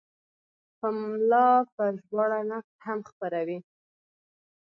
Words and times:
پملا 0.77 1.47
په 1.75 1.83
ژباړه 1.99 2.39
نقد 2.51 2.75
هم 2.85 2.99
خپروي. 3.09 3.59